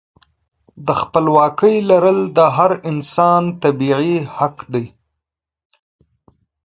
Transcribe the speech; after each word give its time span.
د 0.85 0.87
خپلواکۍ 1.01 1.75
لرل 1.89 2.19
د 2.37 2.39
هر 2.57 2.71
انسان 2.91 3.43
طبیعي 3.63 4.15
حق 4.37 4.57
دی. 4.73 4.85